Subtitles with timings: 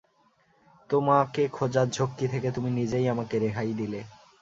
[0.89, 3.99] তোমাকে খোঁজার ঝক্কি থেকে তুমি নিজেই আমাকে রেহাই দিলে।